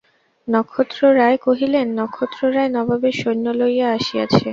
[0.47, 4.45] নক্ষত্ররায় কহিলেন, নক্ষত্ররায় নবাবের সৈন্য লইয়া আসিয়াছে।